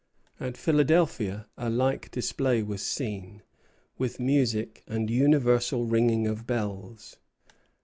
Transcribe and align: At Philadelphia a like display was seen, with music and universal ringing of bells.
At 0.39 0.57
Philadelphia 0.57 1.45
a 1.59 1.69
like 1.69 2.09
display 2.09 2.63
was 2.63 2.81
seen, 2.81 3.43
with 3.99 4.19
music 4.19 4.81
and 4.87 5.11
universal 5.11 5.85
ringing 5.85 6.25
of 6.25 6.47
bells. 6.47 7.17